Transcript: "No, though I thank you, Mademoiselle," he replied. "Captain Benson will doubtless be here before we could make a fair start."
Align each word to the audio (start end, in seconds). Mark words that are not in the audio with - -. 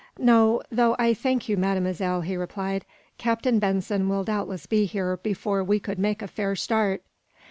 "No, 0.17 0.63
though 0.71 0.95
I 0.97 1.13
thank 1.13 1.47
you, 1.47 1.57
Mademoiselle," 1.57 2.21
he 2.21 2.35
replied. 2.35 2.85
"Captain 3.19 3.59
Benson 3.59 4.09
will 4.09 4.23
doubtless 4.23 4.65
be 4.65 4.85
here 4.85 5.17
before 5.17 5.63
we 5.63 5.79
could 5.79 5.99
make 5.99 6.23
a 6.23 6.27
fair 6.27 6.55
start." 6.55 7.03